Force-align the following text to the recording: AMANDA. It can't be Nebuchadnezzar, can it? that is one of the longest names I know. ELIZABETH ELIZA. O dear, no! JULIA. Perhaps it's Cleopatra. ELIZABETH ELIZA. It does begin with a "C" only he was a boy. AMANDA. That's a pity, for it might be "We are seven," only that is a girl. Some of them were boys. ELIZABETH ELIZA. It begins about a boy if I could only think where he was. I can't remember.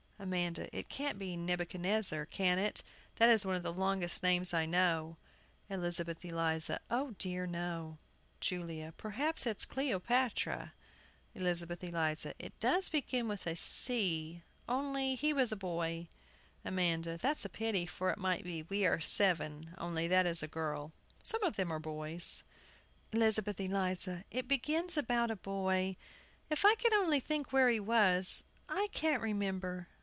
AMANDA. 0.23 0.69
It 0.71 0.87
can't 0.87 1.17
be 1.17 1.35
Nebuchadnezzar, 1.35 2.27
can 2.27 2.59
it? 2.59 2.83
that 3.15 3.27
is 3.27 3.43
one 3.43 3.55
of 3.55 3.63
the 3.63 3.73
longest 3.73 4.21
names 4.21 4.53
I 4.53 4.67
know. 4.67 5.17
ELIZABETH 5.67 6.23
ELIZA. 6.23 6.79
O 6.91 7.15
dear, 7.17 7.47
no! 7.47 7.97
JULIA. 8.39 8.93
Perhaps 8.97 9.47
it's 9.47 9.65
Cleopatra. 9.65 10.73
ELIZABETH 11.33 11.83
ELIZA. 11.83 12.33
It 12.37 12.53
does 12.59 12.89
begin 12.89 13.27
with 13.27 13.47
a 13.47 13.55
"C" 13.55 14.43
only 14.69 15.15
he 15.15 15.33
was 15.33 15.51
a 15.51 15.55
boy. 15.55 16.07
AMANDA. 16.63 17.17
That's 17.17 17.43
a 17.43 17.49
pity, 17.49 17.87
for 17.87 18.11
it 18.11 18.19
might 18.19 18.43
be 18.43 18.61
"We 18.61 18.85
are 18.85 18.99
seven," 18.99 19.73
only 19.79 20.07
that 20.07 20.27
is 20.27 20.43
a 20.43 20.47
girl. 20.47 20.91
Some 21.23 21.41
of 21.41 21.55
them 21.55 21.69
were 21.69 21.79
boys. 21.79 22.43
ELIZABETH 23.11 23.59
ELIZA. 23.59 24.23
It 24.29 24.47
begins 24.47 24.97
about 24.97 25.31
a 25.31 25.35
boy 25.35 25.95
if 26.51 26.63
I 26.63 26.75
could 26.75 26.93
only 26.93 27.19
think 27.19 27.51
where 27.51 27.69
he 27.69 27.79
was. 27.79 28.43
I 28.69 28.87
can't 28.93 29.23
remember. 29.23 29.87